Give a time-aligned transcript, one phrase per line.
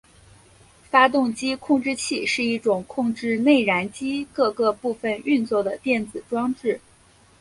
[0.89, 6.81] 发动机控制器是一种控制内燃机各个部分运作的电子装置。